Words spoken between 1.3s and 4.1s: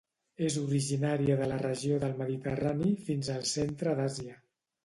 de la regió del Mediterrani fins al centre